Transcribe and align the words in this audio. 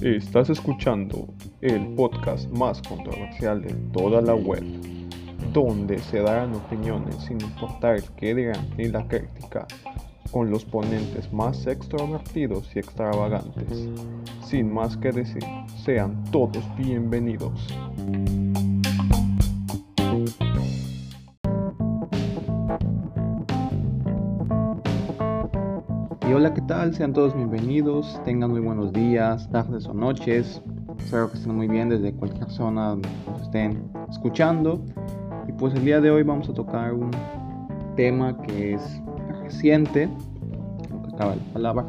Estás 0.00 0.50
escuchando 0.50 1.28
el 1.60 1.94
podcast 1.94 2.48
más 2.50 2.80
controversial 2.82 3.60
de 3.60 3.74
toda 3.92 4.22
la 4.22 4.34
web, 4.34 4.62
donde 5.52 5.98
se 5.98 6.20
darán 6.20 6.54
opiniones 6.54 7.16
sin 7.26 7.40
importar 7.40 8.02
que 8.16 8.34
digan 8.34 8.68
ni 8.76 8.88
la 8.88 9.06
crítica, 9.06 9.66
con 10.30 10.50
los 10.50 10.64
ponentes 10.64 11.32
más 11.32 11.66
extrovertidos 11.66 12.70
y 12.74 12.78
extravagantes. 12.78 13.88
Sin 14.44 14.72
más 14.72 14.96
que 14.96 15.12
decir, 15.12 15.42
sean 15.84 16.24
todos 16.30 16.64
bienvenidos. 16.76 17.66
Y 26.28 26.32
hola, 26.34 26.52
¿qué 26.52 26.60
tal? 26.60 26.94
Sean 26.94 27.14
todos 27.14 27.34
bienvenidos, 27.34 28.20
tengan 28.22 28.50
muy 28.50 28.60
buenos 28.60 28.92
días, 28.92 29.48
tardes 29.48 29.86
o 29.86 29.94
noches. 29.94 30.60
Espero 30.98 31.30
que 31.30 31.38
estén 31.38 31.56
muy 31.56 31.68
bien 31.68 31.88
desde 31.88 32.12
cualquier 32.12 32.50
zona 32.50 32.88
donde 32.88 33.08
nos 33.26 33.40
estén 33.40 33.90
escuchando. 34.10 34.84
Y 35.46 35.52
pues 35.52 35.72
el 35.72 35.86
día 35.86 36.02
de 36.02 36.10
hoy 36.10 36.24
vamos 36.24 36.50
a 36.50 36.52
tocar 36.52 36.92
un 36.92 37.10
tema 37.96 38.36
que 38.42 38.74
es 38.74 39.00
reciente, 39.42 40.10
lo 40.90 41.00
que 41.00 41.14
acaba 41.14 41.34
la 41.34 41.52
palabra, 41.54 41.86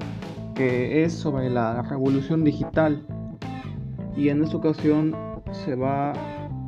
que 0.56 1.04
es 1.04 1.12
sobre 1.12 1.50
la 1.50 1.82
revolución 1.82 2.46
digital. 2.46 3.06
Y 4.16 4.30
en 4.30 4.42
esta 4.42 4.56
ocasión 4.56 5.14
se 5.52 5.76
va 5.76 6.14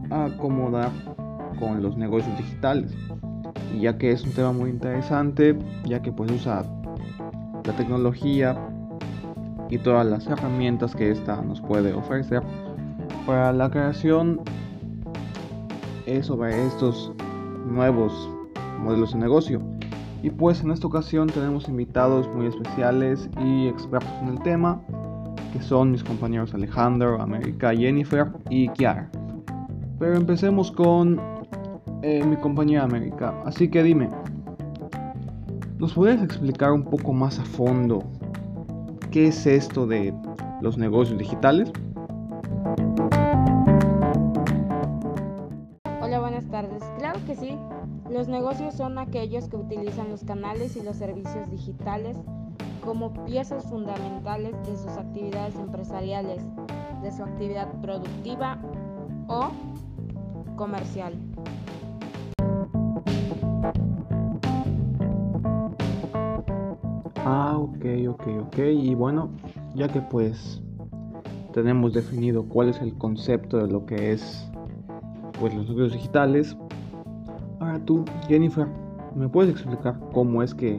a 0.09 0.25
acomodar 0.25 0.91
con 1.57 1.81
los 1.81 1.95
negocios 1.95 2.37
digitales. 2.37 2.93
Y 3.73 3.83
ya 3.83 3.97
que 3.97 4.11
es 4.11 4.25
un 4.25 4.33
tema 4.33 4.51
muy 4.51 4.71
interesante, 4.71 5.57
ya 5.85 6.01
que 6.01 6.11
pues 6.11 6.29
usa 6.33 6.65
la 7.65 7.73
tecnología 7.73 8.57
y 9.69 9.77
todas 9.77 10.05
las 10.05 10.27
herramientas 10.27 10.95
que 10.95 11.11
esta 11.11 11.41
nos 11.41 11.61
puede 11.61 11.93
ofrecer 11.93 12.43
para 13.25 13.53
la 13.53 13.69
creación 13.69 14.41
sobre 16.21 16.67
estos 16.67 17.13
nuevos 17.65 18.29
modelos 18.79 19.13
de 19.13 19.19
negocio. 19.19 19.61
Y 20.23 20.29
pues 20.29 20.61
en 20.61 20.71
esta 20.71 20.85
ocasión 20.85 21.27
tenemos 21.27 21.67
invitados 21.67 22.27
muy 22.35 22.47
especiales 22.47 23.29
y 23.43 23.67
expertos 23.67 24.11
en 24.21 24.29
el 24.29 24.39
tema, 24.41 24.81
que 25.53 25.61
son 25.61 25.91
mis 25.91 26.03
compañeros 26.03 26.53
Alejandro, 26.53 27.19
América, 27.21 27.73
Jennifer 27.73 28.27
y 28.49 28.67
Kiara. 28.69 29.09
Pero 29.97 30.15
empecemos 30.15 30.71
con 30.71 31.19
eh, 32.03 32.23
mi 32.23 32.35
compañera 32.35 32.83
América. 32.83 33.33
Así 33.45 33.69
que 33.69 33.81
dime, 33.81 34.09
¿Nos 35.81 35.93
podrías 35.93 36.21
explicar 36.21 36.71
un 36.73 36.83
poco 36.83 37.11
más 37.11 37.39
a 37.39 37.43
fondo 37.43 38.03
qué 39.09 39.29
es 39.29 39.47
esto 39.47 39.87
de 39.87 40.13
los 40.61 40.77
negocios 40.77 41.17
digitales? 41.17 41.71
Hola, 45.99 46.19
buenas 46.19 46.45
tardes. 46.51 46.83
Claro 46.99 47.19
que 47.25 47.35
sí. 47.35 47.57
Los 48.11 48.27
negocios 48.27 48.75
son 48.75 48.99
aquellos 48.99 49.49
que 49.49 49.55
utilizan 49.55 50.11
los 50.11 50.23
canales 50.23 50.75
y 50.75 50.83
los 50.83 50.97
servicios 50.97 51.49
digitales 51.49 52.15
como 52.85 53.25
piezas 53.25 53.65
fundamentales 53.65 54.53
de 54.67 54.77
sus 54.77 54.99
actividades 54.99 55.55
empresariales, 55.55 56.43
de 57.01 57.11
su 57.11 57.23
actividad 57.23 57.67
productiva 57.81 58.59
o 59.25 59.49
comercial. 60.57 61.15
Ah, 67.23 67.55
ok, 67.57 67.85
ok, 68.09 68.27
ok. 68.47 68.57
Y 68.73 68.95
bueno, 68.95 69.29
ya 69.75 69.87
que 69.87 70.01
pues 70.01 70.61
tenemos 71.53 71.93
definido 71.93 72.43
cuál 72.43 72.69
es 72.69 72.81
el 72.81 72.97
concepto 72.97 73.57
de 73.57 73.71
lo 73.71 73.85
que 73.85 74.13
es 74.13 74.49
pues 75.39 75.53
los 75.53 75.67
negocios 75.67 75.93
digitales, 75.93 76.57
ahora 77.59 77.79
tú, 77.85 78.05
Jennifer, 78.27 78.67
¿me 79.15 79.27
puedes 79.27 79.51
explicar 79.51 79.99
cómo 80.13 80.43
es 80.43 80.53
que 80.53 80.77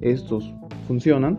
estos 0.00 0.52
funcionan? 0.86 1.38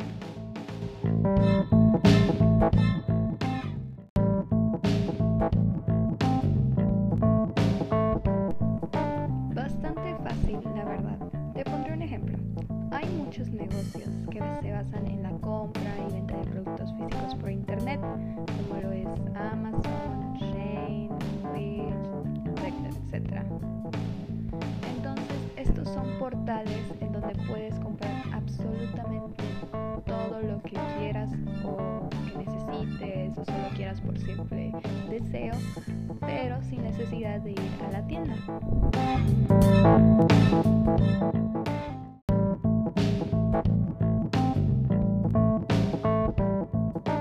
Pero 35.31 36.61
sin 36.63 36.83
necesidad 36.83 37.39
de 37.41 37.51
ir 37.51 37.59
a 37.87 37.91
la 37.91 38.07
tienda. 38.07 38.35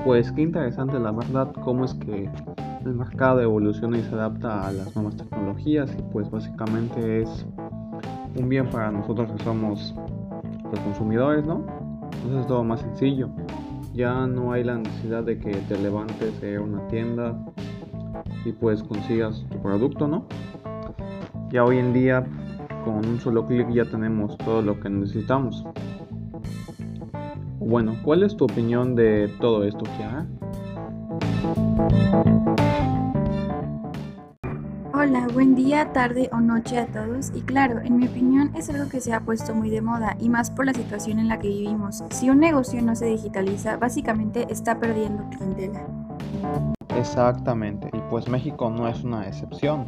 Pues 0.05 0.31
qué 0.33 0.43
interesante 0.43 0.99
la 1.01 1.11
verdad 1.11 1.53
cómo 1.65 1.85
es 1.85 1.95
que 1.95 2.31
el 2.85 2.95
mercado 2.95 3.41
evoluciona 3.41 3.99
y 3.99 4.03
se 4.03 4.15
adapta 4.15 4.67
a 4.67 4.73
las 4.73 4.95
nuevas 4.95 5.17
tecnologías 5.17 5.91
y 5.99 6.03
pues 6.13 6.31
básicamente 6.31 7.23
es 7.23 7.47
un 8.37 8.49
bien 8.49 8.71
para 8.71 8.93
nosotros 8.93 9.33
que 9.33 9.43
somos 9.43 9.95
los 10.71 10.81
consumidores, 10.81 11.45
¿no? 11.45 11.65
Entonces 12.13 12.41
es 12.41 12.47
todo 12.47 12.63
más 12.63 12.81
sencillo. 12.81 13.29
Ya 13.95 14.27
no 14.27 14.53
hay 14.53 14.63
la 14.63 14.77
necesidad 14.77 15.25
de 15.25 15.39
que 15.39 15.51
te 15.51 15.77
levantes 15.79 16.35
a 16.43 16.61
una 16.61 16.87
tienda 16.87 17.35
y 18.47 18.53
pues 18.53 18.83
consigas 18.83 19.45
tu 19.51 19.59
producto, 19.61 20.07
¿no? 20.07 20.25
Ya 21.51 21.65
hoy 21.65 21.79
en 21.79 21.93
día 21.93 22.25
con 22.85 23.05
un 23.07 23.21
solo 23.21 23.45
clic 23.47 23.69
ya 23.71 23.85
tenemos 23.85 24.39
todo 24.39 24.63
lo 24.63 24.79
que 24.79 24.89
necesitamos. 24.89 25.65
Bueno, 27.59 27.97
¿cuál 28.05 28.23
es 28.23 28.37
tu 28.37 28.45
opinión 28.45 28.95
de 28.95 29.29
todo 29.41 29.65
esto, 29.65 29.85
Kiara? 29.97 30.27
Hola, 34.95 35.27
buen 35.35 35.55
día, 35.55 35.93
tarde 35.93 36.31
o 36.33 36.41
noche 36.41 36.79
a 36.79 36.87
todos. 36.87 37.33
Y 37.35 37.43
claro, 37.43 37.81
en 37.81 37.97
mi 37.97 38.07
opinión 38.07 38.53
es 38.55 38.71
algo 38.71 38.89
que 38.89 39.01
se 39.01 39.13
ha 39.13 39.21
puesto 39.21 39.55
muy 39.55 39.71
de 39.71 39.81
moda 39.81 40.17
y 40.21 40.29
más 40.29 40.51
por 40.51 40.67
la 40.67 40.73
situación 40.73 41.19
en 41.19 41.29
la 41.29 41.39
que 41.39 41.49
vivimos. 41.49 42.05
Si 42.11 42.31
un 42.31 42.39
negocio 42.39 42.81
no 42.83 42.95
se 42.95 43.07
digitaliza, 43.07 43.77
básicamente 43.77 44.47
está 44.49 44.79
perdiendo 44.79 45.29
clientela. 45.31 45.87
Exactamente, 46.97 47.91
pues 48.11 48.29
México 48.29 48.71
no 48.71 48.89
es 48.89 49.03
una 49.05 49.27
excepción, 49.27 49.87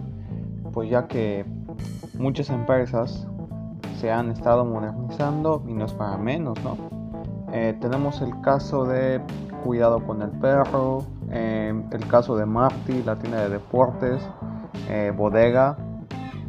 pues 0.72 0.90
ya 0.90 1.06
que 1.06 1.44
muchas 2.18 2.50
empresas 2.50 3.26
se 4.00 4.10
han 4.10 4.30
estado 4.30 4.64
modernizando 4.64 5.64
y 5.66 5.74
no 5.74 5.84
es 5.84 5.92
para 5.92 6.16
menos, 6.16 6.58
¿no? 6.62 6.76
Eh, 7.52 7.76
tenemos 7.80 8.20
el 8.20 8.40
caso 8.42 8.84
de 8.84 9.20
Cuidado 9.64 10.04
con 10.06 10.22
el 10.22 10.30
Perro, 10.30 11.04
eh, 11.30 11.74
el 11.90 12.06
caso 12.06 12.36
de 12.36 12.46
Marty, 12.46 13.02
la 13.02 13.16
tienda 13.16 13.42
de 13.42 13.48
deportes, 13.48 14.22
eh, 14.88 15.12
Bodega 15.16 15.76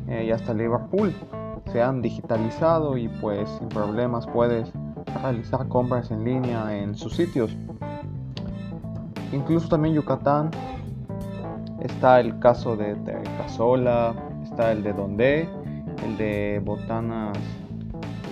y 0.08 0.32
hasta 0.32 0.56
Liverpool. 0.56 1.14
Se 1.72 1.84
han 1.84 2.02
digitalizado 2.02 2.98
y 2.98 3.08
pues 3.08 3.48
sin 3.60 3.70
problemas 3.70 4.26
puedes 4.26 4.72
realizar 5.22 5.68
compras 5.68 6.10
en 6.10 6.24
línea 6.24 6.76
en 6.76 6.96
sus 6.96 7.16
sitios. 7.16 7.56
Incluso 9.32 9.70
también 9.70 9.94
Yucatán 9.94 10.50
está 11.82 12.20
el 12.20 12.40
caso 12.40 12.76
de 12.76 12.96
Casola, 13.38 14.14
está 14.44 14.72
el 14.72 14.84
de 14.84 14.94
Donde, 14.94 15.48
el 16.06 16.18
de 16.18 16.62
Botanas 16.64 17.38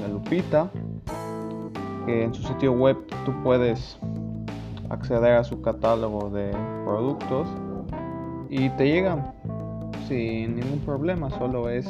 La 0.01 0.07
Lupita 0.07 0.69
en 2.07 2.33
su 2.33 2.41
sitio 2.43 2.71
web 2.71 2.97
tú 3.25 3.33
puedes 3.43 3.99
acceder 4.89 5.33
a 5.33 5.43
su 5.43 5.61
catálogo 5.61 6.29
de 6.29 6.51
productos 6.85 7.47
y 8.49 8.69
te 8.71 8.87
llegan 8.87 9.33
sin 10.07 10.55
ningún 10.55 10.79
problema, 10.85 11.29
solo 11.29 11.69
es 11.69 11.85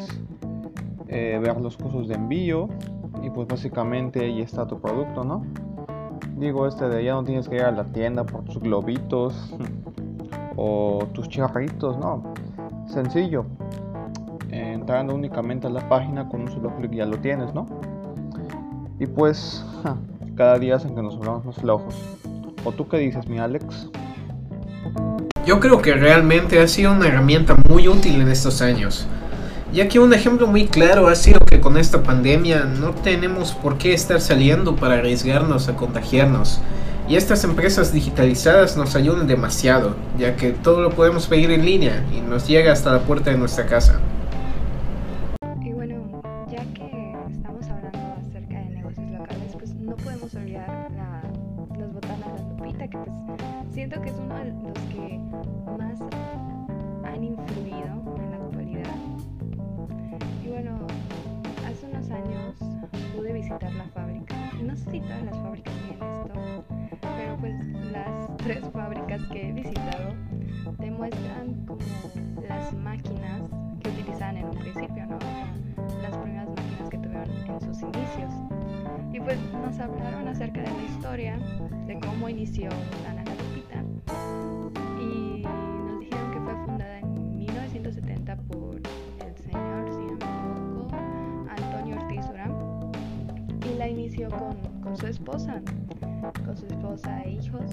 eh, 1.07 1.39
ver 1.41 1.61
los 1.61 1.77
costos 1.77 2.07
de 2.07 2.15
envío 2.15 2.67
y 3.21 3.29
pues 3.29 3.47
básicamente 3.47 4.21
ahí 4.21 4.41
está 4.41 4.65
tu 4.67 4.79
producto, 4.79 5.23
¿no? 5.23 5.45
Digo, 6.37 6.67
este 6.67 6.89
de 6.89 7.03
ya 7.03 7.13
no 7.13 7.23
tienes 7.23 7.47
que 7.47 7.55
ir 7.55 7.63
a 7.63 7.71
la 7.71 7.85
tienda 7.85 8.23
por 8.23 8.43
tus 8.43 8.59
globitos 8.59 9.55
o 10.57 11.07
tus 11.13 11.29
charritos, 11.29 11.97
¿no? 11.97 12.33
Sencillo. 12.87 13.45
Entrando 14.49 15.15
únicamente 15.15 15.67
a 15.67 15.69
la 15.69 15.87
página 15.87 16.27
con 16.27 16.41
un 16.41 16.47
solo 16.49 16.75
clic 16.75 16.91
ya 16.91 17.05
lo 17.05 17.17
tienes, 17.19 17.53
¿no? 17.53 17.65
Y 18.99 19.05
pues, 19.05 19.63
cada 20.35 20.57
día 20.57 20.75
hacen 20.75 20.95
que 20.95 21.01
nos 21.01 21.17
volvamos 21.17 21.45
más 21.45 21.55
flojos. 21.55 21.95
¿O 22.65 22.71
tú 22.71 22.87
qué 22.87 22.97
dices, 22.97 23.27
mi 23.27 23.37
Alex? 23.37 23.89
Yo 25.45 25.59
creo 25.59 25.81
que 25.81 25.93
realmente 25.93 26.59
ha 26.59 26.67
sido 26.67 26.91
una 26.91 27.07
herramienta 27.07 27.55
muy 27.69 27.87
útil 27.87 28.19
en 28.19 28.27
estos 28.27 28.61
años, 28.61 29.07
ya 29.71 29.87
que 29.87 29.99
un 29.99 30.13
ejemplo 30.13 30.47
muy 30.47 30.67
claro 30.67 31.07
ha 31.07 31.15
sido 31.15 31.39
que 31.39 31.61
con 31.61 31.77
esta 31.77 32.03
pandemia 32.03 32.65
no 32.65 32.91
tenemos 32.91 33.53
por 33.53 33.77
qué 33.77 33.93
estar 33.93 34.19
saliendo 34.19 34.75
para 34.75 34.95
arriesgarnos 34.95 35.69
a 35.69 35.75
contagiarnos. 35.75 36.59
Y 37.09 37.15
estas 37.15 37.45
empresas 37.45 37.93
digitalizadas 37.93 38.75
nos 38.75 38.93
ayudan 38.97 39.27
demasiado, 39.27 39.95
ya 40.19 40.35
que 40.35 40.51
todo 40.51 40.81
lo 40.81 40.89
podemos 40.89 41.25
pedir 41.27 41.51
en 41.51 41.63
línea 41.65 42.05
y 42.13 42.19
nos 42.19 42.45
llega 42.49 42.73
hasta 42.73 42.91
la 42.91 42.99
puerta 42.99 43.31
de 43.31 43.37
nuestra 43.37 43.65
casa. 43.65 44.01
Y 45.61 45.71
bueno, 45.71 46.21
ya 46.51 46.65
que 46.73 47.15
estamos 47.31 47.65
hablando 47.69 48.17
acerca 48.19 48.59
de 48.59 48.69
negocios 48.71 49.09
locales, 49.09 49.53
pues 49.57 49.73
no 49.75 49.95
podemos 49.95 50.35
olvidar 50.35 50.91
la, 50.97 51.21
las 51.79 51.93
botanas 51.93 52.35
de 52.35 52.43
Lupita, 52.49 52.89
que 52.89 52.97
pues 52.97 53.73
siento 53.73 54.01
que 54.01 54.09
es 54.09 54.15
uno 54.19 54.35
de 54.35 54.45
los 54.45 54.79
que 54.89 55.19
más 55.77 55.99
han 57.05 57.23
influido 57.23 58.17
en 58.17 58.31
la 58.31 58.37
actualidad. 58.37 58.95
Y 60.43 60.49
bueno, 60.49 60.77
hace 61.65 61.85
unos 61.85 62.11
años 62.11 62.55
pude 63.15 63.31
visitar 63.31 63.73
la 63.75 63.85
fábrica. 63.93 64.35
No 64.61 64.75
sé 64.75 64.91
si 64.91 64.99
todas 64.99 65.23
las 65.23 65.37
fábricas 65.37 65.73
tienen 65.87 66.03
esto, 66.03 66.65
pero 67.01 67.37
pues 67.37 67.53
las 67.91 68.37
tres 68.37 68.63
fábricas 68.71 69.21
que 69.31 69.49
he 69.49 69.51
visitado 69.51 70.13
demuestran 70.79 71.65
como 71.65 71.79
las 72.47 72.73
máquinas 72.73 73.41
que 73.81 73.89
utilizaban 73.89 74.37
en 74.37 74.45
un 74.45 74.57
principio, 74.57 75.05
¿no? 75.05 75.17
Las 76.01 76.17
primeras 76.17 76.49
máquinas 76.49 76.89
que 76.89 76.97
tuvieron 76.97 77.29
en 77.29 77.61
sus 77.61 77.81
inicios. 77.81 78.31
Y 79.13 79.19
pues 79.19 79.37
nos 79.53 79.79
hablaron 79.79 80.27
acerca 80.27 80.61
de 80.61 80.69
la 80.69 80.83
historia, 80.83 81.37
de 81.87 81.99
cómo 81.99 82.29
inició 82.29 82.69
la 83.03 83.13
Nana 83.13 83.31
Lupita. 83.31 83.83
Y 85.01 85.43
nos 85.43 85.99
dijeron 85.99 86.31
que 86.31 86.39
fue 86.39 86.65
fundada 86.65 86.99
en 86.99 87.37
1970 87.37 88.35
por 88.35 88.75
el 88.75 89.37
señor, 89.37 89.89
si 89.89 90.05
no 90.05 90.17
me 90.17 90.25
equivoco, 90.25 90.97
Antonio 91.49 91.95
Ortiz 92.01 92.25
Urán. 92.29 92.91
Y 93.71 93.77
la 93.77 93.87
inició 93.87 94.29
con, 94.29 94.81
con 94.81 94.97
su 94.97 95.07
esposa, 95.07 95.61
con 96.45 96.57
su 96.57 96.65
esposa 96.65 97.21
e 97.23 97.31
hijos. 97.31 97.71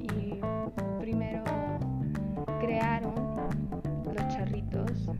Y 0.00 0.40
primero 1.00 1.42
crearon 2.60 3.14
los 4.04 4.28
charritos 4.28 5.10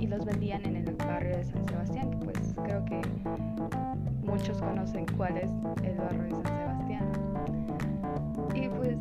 y 0.00 0.06
los 0.06 0.24
vendían 0.24 0.64
en 0.64 0.76
el 0.76 0.94
barrio 0.96 1.36
de 1.36 1.44
San 1.44 1.64
Sebastián, 1.66 2.10
que 2.10 2.16
pues 2.18 2.54
creo 2.64 2.84
que 2.84 3.00
muchos 4.22 4.60
conocen 4.60 5.06
cuál 5.16 5.36
es 5.36 5.50
el 5.82 5.96
barrio 5.96 6.24
de 6.24 6.30
San 6.30 6.44
Sebastián. 6.44 7.12
Y 8.54 8.68
pues 8.68 8.98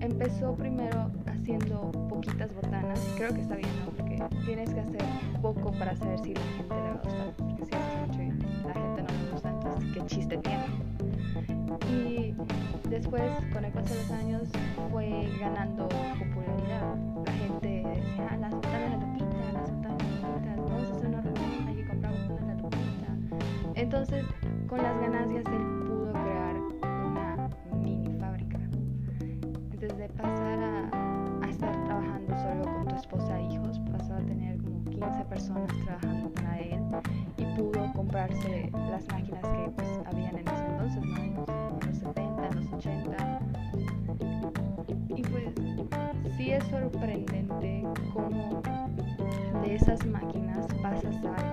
empezó 0.00 0.54
primero 0.54 1.10
haciendo 1.26 1.90
poquitas 2.08 2.54
botanas, 2.54 3.00
creo 3.16 3.34
que 3.34 3.40
está 3.42 3.56
bien, 3.56 3.70
¿no? 3.84 3.90
Porque 3.92 4.22
tienes 4.44 4.72
que 4.72 4.80
hacer 4.80 5.02
poco 5.40 5.72
para 5.72 5.96
saber 5.96 6.18
si 6.20 6.34
la 6.34 6.40
gente 6.40 6.74
le 6.74 6.80
va 6.80 6.90
a 6.90 7.02
gustar, 7.02 7.32
porque 7.36 7.64
si 7.66 7.74
haces 7.74 8.08
mucho 8.08 8.22
y 8.22 8.66
la 8.66 8.74
gente 8.74 9.02
no 9.02 9.08
le 9.08 9.32
gusta, 9.32 9.50
entonces 9.50 9.92
qué 9.92 10.06
chiste 10.06 10.36
tiene. 10.38 10.81
Después, 12.88 13.22
con 13.52 13.64
el 13.64 13.72
paso 13.72 13.94
de 13.94 14.02
los 14.02 14.10
años, 14.10 14.42
fue 14.90 15.28
ganando 15.40 15.88
popularidad. 15.88 16.94
La 17.24 17.32
gente 17.32 17.82
decía, 17.88 18.28
ah, 18.30 18.36
las 18.36 18.50
botanas 18.54 18.90
de 18.90 19.06
Lupita, 19.06 19.52
las 19.52 19.70
botanas 19.72 19.98
de 19.98 20.04
Lupita, 20.04 20.56
vamos 20.56 20.90
a 20.90 20.94
hacer 20.96 21.08
una 21.08 21.20
reunión, 21.22 21.68
hay 21.68 21.76
que 21.76 21.86
comprar 21.86 22.12
botanas 22.28 22.56
de 22.56 22.62
Lupita. 22.62 23.80
Entonces, 23.80 24.24
con 24.68 24.82
las 24.82 25.00
ganancias, 25.00 25.44
él 25.46 25.86
pudo 25.86 26.12
crear 26.12 26.56
una 27.06 27.50
mini 27.76 28.18
fábrica. 28.18 28.58
Entonces, 29.72 29.96
de 29.96 30.08
pasar 30.10 30.58
a, 30.62 30.90
a 31.42 31.48
estar 31.48 31.84
trabajando 31.84 32.38
solo 32.38 32.62
con 32.74 32.88
tu 32.88 32.94
esposa 32.94 33.40
e 33.40 33.54
hijos, 33.54 33.80
pasó 33.90 34.14
a 34.14 34.18
tener 34.18 34.58
como 34.62 34.84
15 34.84 35.24
personas 35.24 35.68
trabajando 35.84 36.30
para 36.34 36.58
él 36.60 36.80
y 37.38 37.44
pudo 37.56 37.92
comprarse 37.94 38.70
las 38.90 39.06
máquinas 39.08 39.42
que 39.42 39.70
pues 39.76 39.88
habían 40.06 40.36
en 40.36 40.48
ese 40.48 40.66
entonces, 40.66 41.04
¿no? 41.04 41.41
80. 42.82 43.38
Y 45.16 45.22
pues 45.22 45.54
sí 46.36 46.50
es 46.50 46.64
sorprendente 46.64 47.84
cómo 48.12 48.60
de 49.62 49.74
esas 49.76 50.04
máquinas 50.06 50.66
pasas 50.82 51.16
a 51.24 51.51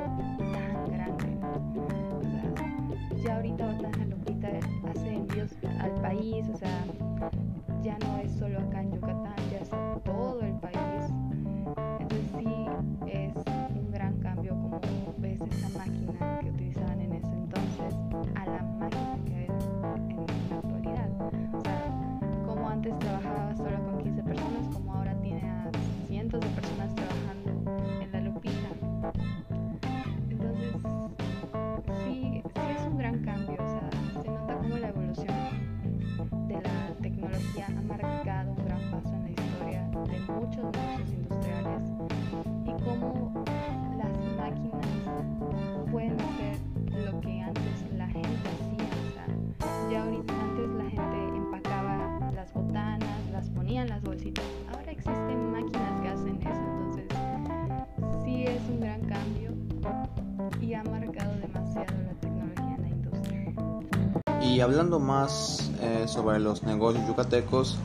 Y 64.60 64.62
hablando 64.62 65.00
más 65.00 65.72
eh, 65.80 66.04
sobre 66.06 66.38
los 66.38 66.64
negocios 66.64 67.08
yucatecos, 67.08 67.78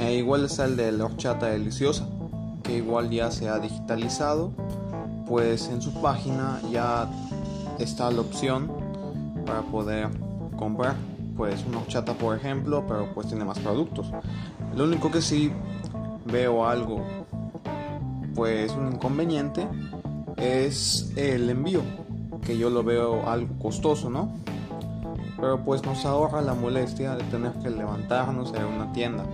eh, 0.00 0.16
igual 0.16 0.44
está 0.44 0.66
el 0.66 0.76
de 0.76 0.92
la 0.92 1.06
horchata 1.06 1.46
deliciosa, 1.46 2.06
que 2.62 2.76
igual 2.76 3.08
ya 3.08 3.30
se 3.30 3.48
ha 3.48 3.58
digitalizado, 3.58 4.52
pues 5.26 5.68
en 5.68 5.80
su 5.80 5.94
página 6.02 6.60
ya 6.70 7.08
está 7.78 8.10
la 8.10 8.20
opción 8.20 8.70
para 9.46 9.62
poder 9.62 10.10
comprar 10.58 10.94
pues 11.38 11.64
una 11.66 11.78
horchata 11.78 12.12
por 12.12 12.36
ejemplo, 12.36 12.84
pero 12.86 13.14
pues 13.14 13.26
tiene 13.28 13.46
más 13.46 13.58
productos. 13.58 14.10
Lo 14.76 14.84
único 14.84 15.10
que 15.10 15.22
sí 15.22 15.50
veo 16.26 16.68
algo 16.68 17.02
pues 18.34 18.72
un 18.72 18.92
inconveniente 18.92 19.66
es 20.36 21.14
el 21.16 21.48
envío, 21.48 21.80
que 22.42 22.58
yo 22.58 22.68
lo 22.68 22.84
veo 22.84 23.26
algo 23.26 23.58
costoso, 23.58 24.10
¿no? 24.10 24.49
Pero 25.40 25.64
pues 25.64 25.84
nos 25.84 26.04
ahorra 26.04 26.42
la 26.42 26.54
molestia 26.54 27.16
de 27.16 27.24
tener 27.24 27.52
que 27.54 27.70
levantarnos 27.70 28.52
a 28.52 28.66
una 28.66 28.92
tienda. 28.92 29.24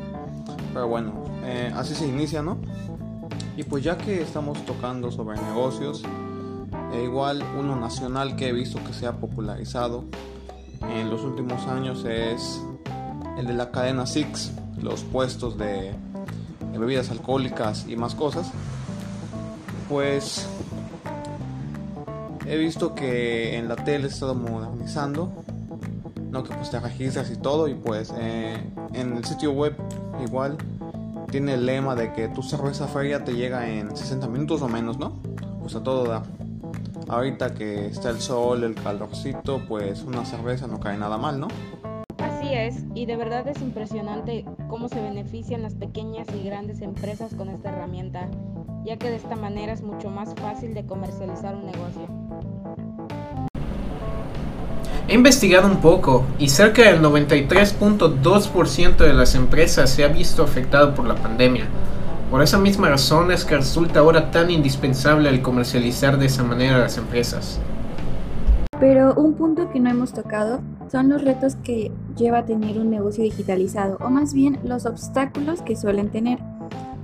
Pero 0.72 0.88
bueno, 0.88 1.25
eh, 1.42 1.72
así 1.75 1.94
se 1.94 2.06
inicia, 2.06 2.42
¿no? 2.42 2.58
Y 3.56 3.64
pues 3.64 3.82
ya 3.82 3.96
que 3.96 4.22
estamos 4.22 4.64
tocando 4.66 5.10
sobre 5.10 5.40
negocios, 5.40 6.02
e 6.92 7.02
igual 7.02 7.42
uno 7.58 7.76
nacional 7.76 8.36
que 8.36 8.48
he 8.48 8.52
visto 8.52 8.78
que 8.84 8.92
se 8.92 9.06
ha 9.06 9.12
popularizado 9.12 10.04
en 10.82 11.10
los 11.10 11.22
últimos 11.22 11.66
años 11.66 12.04
es 12.04 12.62
el 13.38 13.46
de 13.46 13.54
la 13.54 13.70
cadena 13.70 14.06
Six, 14.06 14.52
los 14.80 15.02
puestos 15.02 15.58
de, 15.58 15.94
de 16.72 16.78
bebidas 16.78 17.10
alcohólicas 17.10 17.86
y 17.88 17.96
más 17.96 18.14
cosas. 18.14 18.50
Pues 19.88 20.48
he 22.46 22.56
visto 22.56 22.94
que 22.94 23.56
en 23.56 23.68
la 23.68 23.76
tele 23.76 24.08
se 24.08 24.14
está 24.14 24.32
modernizando, 24.32 25.32
no 26.37 26.45
que 26.45 26.55
pues 26.55 26.71
te 26.71 26.78
registras 26.78 27.31
y 27.31 27.37
todo 27.37 27.66
y 27.66 27.75
pues 27.75 28.12
eh, 28.19 28.59
en 28.93 29.16
el 29.16 29.25
sitio 29.25 29.52
web 29.52 29.75
igual 30.23 30.59
tiene 31.31 31.55
el 31.55 31.64
lema 31.64 31.95
de 31.95 32.12
que 32.12 32.28
tu 32.28 32.43
cerveza 32.43 32.87
fría 32.87 33.25
te 33.25 33.33
llega 33.33 33.66
en 33.71 33.97
60 33.97 34.28
minutos 34.28 34.61
o 34.61 34.69
menos, 34.69 34.99
¿no? 34.99 35.14
Pues 35.61 35.75
a 35.75 35.83
todo 35.83 36.05
da. 36.05 36.23
Ahorita 37.09 37.55
que 37.55 37.87
está 37.87 38.11
el 38.11 38.21
sol, 38.21 38.64
el 38.64 38.75
calorcito, 38.75 39.62
pues 39.66 40.02
una 40.02 40.26
cerveza 40.26 40.66
no 40.66 40.78
cae 40.78 40.99
nada 40.99 41.16
mal, 41.16 41.40
¿no? 41.40 41.49
Así 42.19 42.52
es, 42.52 42.85
y 42.95 43.07
de 43.07 43.16
verdad 43.16 43.49
es 43.49 43.62
impresionante 43.62 44.45
cómo 44.69 44.88
se 44.90 45.00
benefician 45.00 45.62
las 45.62 45.75
pequeñas 45.75 46.28
y 46.35 46.43
grandes 46.43 46.83
empresas 46.83 47.35
con 47.35 47.49
esta 47.49 47.71
herramienta, 47.71 48.28
ya 48.85 48.99
que 48.99 49.09
de 49.09 49.16
esta 49.16 49.37
manera 49.37 49.73
es 49.73 49.83
mucho 49.83 50.11
más 50.11 50.35
fácil 50.35 50.75
de 50.75 50.85
comercializar 50.85 51.55
un 51.55 51.64
negocio. 51.64 52.15
He 55.08 55.14
investigado 55.14 55.68
un 55.68 55.76
poco 55.76 56.25
y 56.36 56.48
cerca 56.48 56.82
del 56.82 57.00
93.2% 57.00 58.96
de 58.96 59.12
las 59.12 59.36
empresas 59.36 59.88
se 59.88 60.02
ha 60.02 60.08
visto 60.08 60.42
afectado 60.42 60.96
por 60.96 61.06
la 61.06 61.14
pandemia. 61.14 61.66
Por 62.28 62.42
esa 62.42 62.58
misma 62.58 62.88
razón 62.88 63.30
es 63.30 63.44
que 63.44 63.56
resulta 63.56 64.00
ahora 64.00 64.32
tan 64.32 64.50
indispensable 64.50 65.28
el 65.28 65.42
comercializar 65.42 66.18
de 66.18 66.26
esa 66.26 66.42
manera 66.42 66.78
las 66.78 66.98
empresas. 66.98 67.60
Pero 68.80 69.14
un 69.14 69.34
punto 69.34 69.70
que 69.70 69.78
no 69.78 69.90
hemos 69.90 70.12
tocado 70.12 70.60
son 70.90 71.08
los 71.08 71.22
retos 71.22 71.54
que 71.54 71.92
lleva 72.16 72.38
a 72.38 72.44
tener 72.44 72.76
un 72.76 72.90
negocio 72.90 73.22
digitalizado, 73.22 73.98
o 74.00 74.10
más 74.10 74.34
bien 74.34 74.58
los 74.64 74.86
obstáculos 74.86 75.62
que 75.62 75.76
suelen 75.76 76.10
tener. 76.10 76.40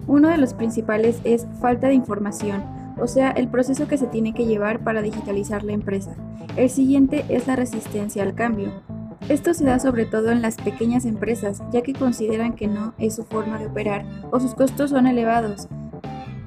Uno 0.08 0.28
de 0.28 0.38
los 0.38 0.54
principales 0.54 1.20
es 1.22 1.46
falta 1.60 1.86
de 1.86 1.94
información, 1.94 2.64
o 2.98 3.06
sea, 3.06 3.30
el 3.30 3.48
proceso 3.48 3.88
que 3.88 3.98
se 3.98 4.06
tiene 4.06 4.34
que 4.34 4.46
llevar 4.46 4.80
para 4.84 5.02
digitalizar 5.02 5.64
la 5.64 5.72
empresa. 5.72 6.14
El 6.56 6.70
siguiente 6.70 7.24
es 7.28 7.46
la 7.46 7.56
resistencia 7.56 8.22
al 8.22 8.34
cambio. 8.34 8.72
Esto 9.28 9.54
se 9.54 9.64
da 9.64 9.78
sobre 9.78 10.04
todo 10.04 10.30
en 10.30 10.42
las 10.42 10.56
pequeñas 10.56 11.04
empresas, 11.04 11.62
ya 11.72 11.82
que 11.82 11.92
consideran 11.92 12.54
que 12.54 12.66
no 12.66 12.94
es 12.98 13.14
su 13.14 13.24
forma 13.24 13.58
de 13.58 13.66
operar 13.66 14.04
o 14.30 14.40
sus 14.40 14.54
costos 14.54 14.90
son 14.90 15.06
elevados. 15.06 15.68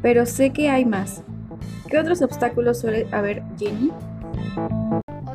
Pero 0.02 0.25
sé 0.25 0.52
que 0.52 0.70
hay 0.70 0.86
más. 0.86 1.24
¿Qué 1.90 1.98
otros 1.98 2.22
obstáculos 2.22 2.80
suele 2.80 3.08
haber, 3.12 3.44
Jenny? 3.58 3.92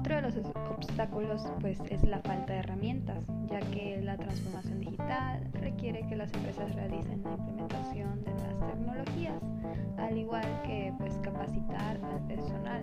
Otro 0.01 0.17
de 0.17 0.23
los 0.23 0.35
obstáculos 0.71 1.43
pues 1.61 1.79
es 1.91 2.03
la 2.05 2.21
falta 2.21 2.55
de 2.55 2.61
herramientas, 2.61 3.23
ya 3.51 3.61
que 3.61 4.01
la 4.03 4.17
transformación 4.17 4.81
digital 4.81 5.47
requiere 5.53 6.07
que 6.09 6.17
las 6.17 6.33
empresas 6.33 6.75
realicen 6.75 7.23
la 7.23 7.33
implementación 7.33 8.25
de 8.25 8.31
las 8.31 8.71
tecnologías, 8.71 9.43
al 9.99 10.17
igual 10.17 10.63
que 10.63 10.95
pues 10.97 11.13
capacitar 11.19 12.01
al 12.03 12.27
personal 12.27 12.83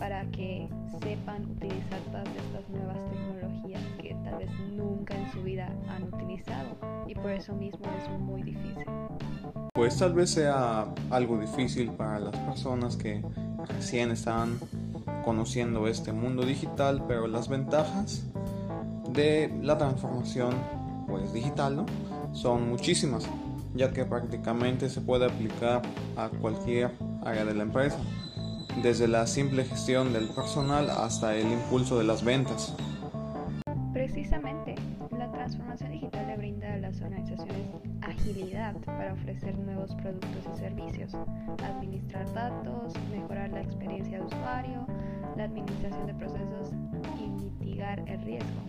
para 0.00 0.28
que 0.32 0.68
sepan 1.00 1.48
utilizar 1.52 2.00
todas 2.10 2.26
estas 2.26 2.68
nuevas 2.68 2.98
tecnologías 3.04 3.82
que 4.02 4.16
tal 4.24 4.38
vez 4.38 4.50
nunca 4.72 5.16
en 5.16 5.30
su 5.30 5.44
vida 5.44 5.72
han 5.88 6.02
utilizado 6.12 6.76
y 7.06 7.14
por 7.14 7.30
eso 7.30 7.54
mismo 7.54 7.86
es 7.96 8.10
muy 8.18 8.42
difícil. 8.42 8.86
Pues 9.72 9.96
tal 9.96 10.14
vez 10.14 10.30
sea 10.30 10.88
algo 11.10 11.38
difícil 11.38 11.92
para 11.92 12.18
las 12.18 12.36
personas 12.38 12.96
que 12.96 13.22
recién 13.68 14.10
están 14.10 14.58
conociendo 15.24 15.86
este 15.86 16.12
mundo 16.12 16.44
digital, 16.44 17.04
pero 17.06 17.26
las 17.26 17.48
ventajas 17.48 18.24
de 19.12 19.52
la 19.62 19.76
transformación 19.78 20.54
pues 21.08 21.32
digital 21.32 21.84
son 22.32 22.68
muchísimas, 22.68 23.28
ya 23.74 23.92
que 23.92 24.04
prácticamente 24.04 24.88
se 24.88 25.00
puede 25.00 25.26
aplicar 25.26 25.82
a 26.16 26.28
cualquier 26.28 26.92
área 27.24 27.44
de 27.44 27.54
la 27.54 27.64
empresa, 27.64 27.98
desde 28.82 29.08
la 29.08 29.26
simple 29.26 29.64
gestión 29.64 30.12
del 30.12 30.28
personal 30.28 30.88
hasta 30.90 31.34
el 31.34 31.50
impulso 31.50 31.98
de 31.98 32.04
las 32.04 32.24
ventas. 32.24 32.74
Precisamente, 33.92 34.76
la 35.18 35.30
transformación 35.32 35.90
digital 35.92 36.26
le 36.28 36.36
brinda 36.36 36.72
a 36.72 36.76
las 36.76 37.00
organizaciones 37.00 37.89
agilidad 38.10 38.76
para 38.84 39.12
ofrecer 39.12 39.56
nuevos 39.58 39.94
productos 39.96 40.48
y 40.52 40.58
servicios, 40.58 41.16
administrar 41.62 42.32
datos, 42.32 42.94
mejorar 43.10 43.50
la 43.50 43.62
experiencia 43.62 44.18
de 44.18 44.24
usuario, 44.24 44.86
la 45.36 45.44
administración 45.44 46.06
de 46.06 46.14
procesos 46.14 46.72
y 47.18 47.28
mitigar 47.28 48.00
el 48.06 48.20
riesgo. 48.22 48.60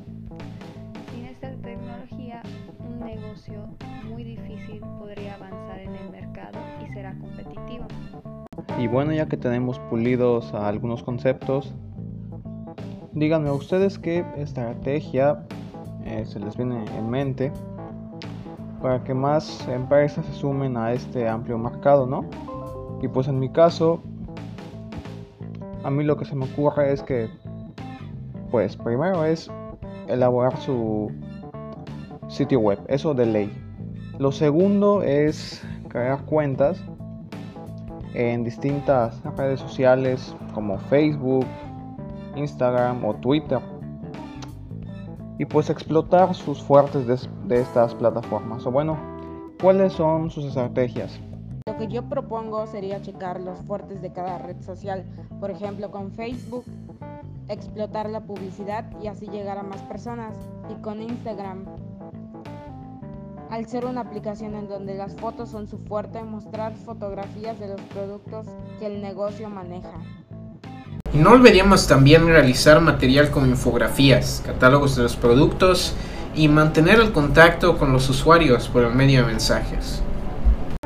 Sin 1.14 1.26
esta 1.26 1.52
tecnología, 1.58 2.42
un 2.80 3.00
negocio 3.00 3.68
muy 4.08 4.24
difícil 4.24 4.80
podría 5.00 5.36
avanzar 5.36 5.80
en 5.80 5.96
el 5.96 6.10
mercado 6.10 6.60
y 6.84 6.94
será 6.94 7.16
competitivo. 7.20 7.86
Y 8.80 8.88
bueno, 8.88 9.14
ya 9.14 9.28
que 9.28 9.38
tenemos 9.38 9.80
pulidos 9.90 10.54
a 10.54 10.68
algunos 10.68 11.04
conceptos, 11.04 11.74
díganme 13.14 13.50
a 13.50 13.54
ustedes 13.54 14.00
qué 14.00 14.26
estrategia 14.38 15.44
eh, 16.06 16.26
se 16.26 16.40
les 16.40 16.56
viene 16.58 16.86
en 16.98 17.10
mente 17.10 17.52
para 18.82 19.04
que 19.04 19.14
más 19.14 19.68
empresas 19.68 20.26
se 20.26 20.34
sumen 20.34 20.78
a 20.78 20.94
este 20.94 21.28
amplio 21.28 21.58
mercado, 21.58 22.06
¿no? 22.06 22.26
Y 23.02 23.08
pues 23.08 23.28
en 23.28 23.40
mi 23.40 23.50
caso, 23.50 24.02
a 25.84 25.90
mí 25.90 26.04
lo 26.04 26.18
que 26.18 26.26
se 26.26 26.36
me 26.36 26.46
ocurre 26.46 26.92
es 26.92 27.02
que, 27.04 27.30
pues 28.50 28.76
primero 28.76 29.24
es 29.26 29.50
elaborar 30.08 30.58
su 30.58 31.12
sitio 32.28 32.60
web, 32.60 32.80
eso 32.88 33.14
de 33.14 33.26
ley. 33.26 33.52
Lo 34.20 34.32
segundo 34.32 35.02
es 35.04 35.64
crear 35.88 36.22
cuentas 36.26 36.82
en 38.14 38.44
distintas 38.44 39.22
redes 39.38 39.60
sociales 39.60 40.36
como 40.54 40.78
Facebook, 40.78 41.46
Instagram 42.36 43.04
o 43.06 43.16
Twitter. 43.16 43.60
Y 45.38 45.46
pues 45.46 45.70
explotar 45.70 46.36
sus 46.36 46.62
fuertes 46.62 47.08
de, 47.08 47.18
de 47.48 47.62
estas 47.62 47.96
plataformas. 47.96 48.66
O 48.66 48.72
bueno, 48.72 48.98
¿cuáles 49.62 49.94
son 49.94 50.30
sus 50.30 50.46
estrategias? 50.46 51.20
Lo 51.68 51.78
que 51.78 51.88
yo 51.88 52.10
propongo 52.10 52.66
sería 52.68 53.02
checar 53.02 53.40
los 53.40 53.60
fuertes 53.60 54.02
de 54.02 54.12
cada 54.12 54.38
red 54.40 54.62
social, 54.62 55.06
por 55.40 55.52
ejemplo 55.52 55.92
con 55.92 56.12
Facebook, 56.12 56.66
explotar 57.48 58.10
la 58.10 58.22
publicidad 58.22 58.86
y 59.02 59.08
así 59.08 59.28
llegar 59.28 59.58
a 59.58 59.64
más 59.64 59.82
personas, 59.84 60.36
y 60.70 60.82
con 60.82 61.02
Instagram. 61.02 61.66
Al 63.52 63.66
ser 63.66 63.86
una 63.86 64.02
aplicación 64.02 64.56
en 64.56 64.70
donde 64.70 64.96
las 64.96 65.16
fotos 65.18 65.50
son 65.50 65.68
su 65.68 65.78
fuerte, 65.78 66.24
mostrar 66.24 66.74
fotografías 66.74 67.60
de 67.60 67.68
los 67.68 67.82
productos 67.82 68.48
que 68.80 68.88
el 68.88 69.02
negocio 69.02 69.50
maneja. 69.50 69.92
Y 71.14 71.18
no 71.18 71.32
olvidemos 71.32 71.88
también 71.88 72.26
realizar 72.26 72.80
material 72.80 73.32
como 73.32 73.46
infografías, 73.46 74.42
catálogos 74.46 74.96
de 74.96 75.04
los 75.04 75.18
productos 75.18 75.94
y 76.36 76.48
mantener 76.48 77.00
el 77.00 77.12
contacto 77.12 77.78
con 77.78 77.92
los 77.92 78.10
usuarios 78.10 78.70
por 78.70 78.84
el 78.86 78.96
medio 78.96 79.22
de 79.22 79.28
mensajes. 79.28 80.02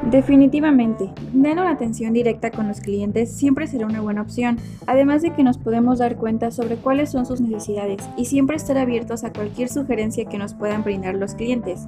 Definitivamente, 0.10 1.10
dar 1.34 1.54
una 1.54 1.72
atención 1.72 2.14
directa 2.14 2.52
con 2.52 2.68
los 2.68 2.80
clientes 2.80 3.32
siempre 3.32 3.66
será 3.66 3.88
una 3.88 4.02
buena 4.02 4.22
opción, 4.22 4.58
además 4.86 5.24
de 5.24 5.34
que 5.34 5.44
nos 5.44 5.58
podemos 5.58 6.00
dar 6.00 6.16
cuenta 6.16 6.52
sobre 6.52 6.76
cuáles 6.76 7.10
son 7.10 7.26
sus 7.26 7.42
necesidades 7.42 8.04
y 8.16 8.26
siempre 8.26 8.56
estar 8.56 8.78
abiertos 8.78 9.24
a 9.24 9.34
cualquier 9.34 9.68
sugerencia 9.68 10.26
que 10.26 10.38
nos 10.38 10.54
puedan 10.54 10.84
brindar 10.84 11.16
los 11.16 11.34
clientes. 11.34 11.88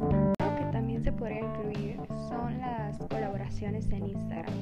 Lo 0.00 0.56
que 0.56 0.64
también 0.70 1.02
se 1.02 1.12
podría 1.12 1.40
incluir 1.40 1.96
son 2.28 2.58
las 2.58 2.98
colaboraciones 3.08 3.86
en 3.90 4.08
Instagram. 4.08 4.59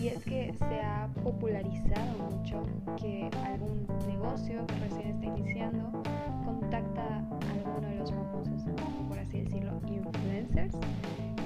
Y 0.00 0.08
es 0.08 0.22
que 0.24 0.54
se 0.58 0.80
ha 0.80 1.08
popularizado 1.22 2.30
mucho 2.30 2.62
que 2.96 3.30
algún 3.44 3.86
negocio 4.06 4.66
que 4.66 4.74
recién 4.80 5.08
está 5.08 5.26
iniciando 5.26 6.02
contacta 6.44 7.02
a 7.02 7.52
alguno 7.52 7.88
de 7.88 7.96
los 7.96 8.10
famosos, 8.10 8.62
por 9.08 9.18
así 9.18 9.40
decirlo, 9.40 9.80
influencers 9.86 10.74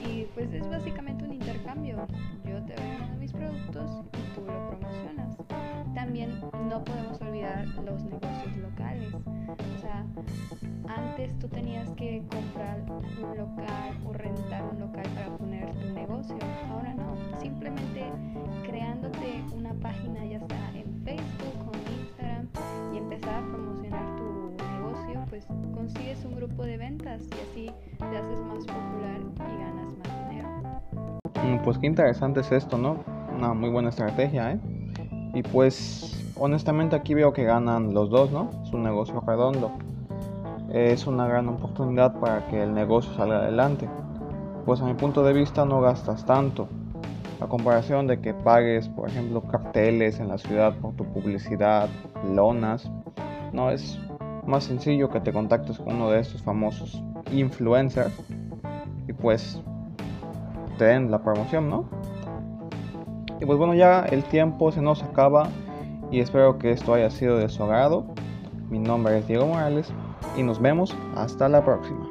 y 0.05 0.25
pues 0.35 0.53
es 0.53 0.69
básicamente 0.69 1.25
un 1.25 1.35
intercambio. 1.35 2.07
Yo 2.45 2.63
te 2.65 2.75
de 2.75 3.17
mis 3.19 3.33
productos 3.33 4.05
y 4.15 4.35
tú 4.35 4.45
lo 4.47 4.69
promocionas. 4.69 5.37
También 5.95 6.41
no 6.71 6.85
podemos 6.85 7.21
olvidar 7.21 7.67
los 7.85 8.05
negocios 8.05 8.57
locales. 8.59 9.13
O 9.13 9.81
sea, 9.81 10.07
antes 10.87 11.37
tú 11.41 11.49
tenías 11.49 11.91
que 11.97 12.23
comprar 12.31 12.81
un 12.89 13.37
local 13.37 13.99
o 14.07 14.13
rentar 14.13 14.63
un 14.73 14.79
local 14.79 15.03
para 15.17 15.37
poner 15.37 15.75
tu 15.75 15.93
negocio. 15.93 16.37
Ahora 16.71 16.95
no, 16.95 17.17
simplemente 17.41 18.05
creándote 18.65 19.43
una 19.53 19.75
página 19.75 20.25
ya 20.25 20.39
sea 20.39 20.71
en 20.75 21.03
Facebook 21.05 21.59
o 21.67 21.73
Instagram 21.91 22.47
y 22.95 22.99
empezar 22.99 23.35
a 23.35 23.47
promocionar 23.49 24.17
tu 24.17 24.53
negocio, 24.65 25.25
pues 25.29 25.47
consigues 25.75 26.25
un 26.25 26.37
grupo 26.37 26.63
de 26.63 26.77
ventas 26.77 27.23
y 27.23 27.51
así 27.51 27.71
te 27.99 28.17
haces 28.17 28.39
más 28.43 28.65
popular 28.65 29.21
y 29.35 29.59
ganas 29.59 29.93
más 29.99 30.29
dinero. 30.31 30.49
Mm, 31.35 31.65
Pues 31.65 31.79
qué 31.79 31.89
interesante 31.89 32.41
es 32.41 32.53
esto, 32.53 32.79
¿no? 32.79 33.03
Una 33.37 33.55
muy 33.55 33.71
buena 33.71 33.89
estrategia, 33.89 34.53
¿eh? 34.53 34.61
Y 35.35 35.43
pues 35.43 36.20
honestamente 36.41 36.97
aquí 36.97 37.15
veo 37.15 37.33
que 37.33 37.45
ganan 37.45 37.95
los 37.95 38.11
dos, 38.11 38.33
¿no? 38.33 38.51
Es 38.65 38.73
un 38.73 38.83
negocio 38.83 39.23
redondo. 39.25 39.71
Es 40.73 41.07
una 41.07 41.29
gran 41.29 41.49
oportunidad 41.49 42.19
para 42.19 42.47
que 42.49 42.63
el 42.63 42.73
negocio 42.75 43.13
salga 43.15 43.37
adelante. 43.37 43.89
Pues 44.65 44.81
a 44.81 44.87
mi 44.87 44.95
punto 44.95 45.23
de 45.23 45.35
vista 45.35 45.65
no 45.65 45.81
gastas 45.81 46.25
tanto. 46.25 46.69
A 47.41 47.47
comparación 47.47 48.07
de 48.07 48.21
que 48.21 48.35
pagues, 48.35 48.89
por 48.89 49.09
ejemplo, 49.09 49.43
carteles 49.43 50.19
en 50.19 50.29
la 50.29 50.39
ciudad 50.39 50.75
por 50.77 50.95
tu 50.95 51.05
publicidad, 51.05 51.89
lonas. 52.35 52.91
No 53.53 53.71
es 53.71 53.99
más 54.47 54.65
sencillo 54.65 55.11
que 55.11 55.21
te 55.21 55.33
contactes 55.33 55.79
con 55.79 55.97
uno 55.97 56.11
de 56.11 56.21
estos 56.21 56.43
famosos 56.43 57.03
influencers 57.33 58.13
y 59.07 59.13
pues 59.13 59.61
te 60.79 60.87
den 60.87 61.11
la 61.11 61.19
promoción, 61.19 61.69
¿no? 61.69 61.85
Y 63.41 63.45
pues 63.45 63.59
bueno, 63.59 63.75
ya 63.75 64.01
el 64.05 64.25
tiempo 64.25 64.73
se 64.73 64.81
nos 64.81 65.03
acaba 65.03 65.49
y 66.11 66.21
espero 66.21 66.59
que 66.59 66.73
esto 66.73 66.95
haya 66.95 67.11
sido 67.11 67.39
de 67.39 67.49
su 67.49 67.63
agrado. 67.63 68.05
Mi 68.69 68.79
nombre 68.79 69.19
es 69.19 69.27
Diego 69.27 69.47
Morales 69.47 69.93
y 70.37 70.43
nos 70.43 70.61
vemos 70.61 70.95
hasta 71.17 71.49
la 71.49 71.65
próxima. 71.65 72.10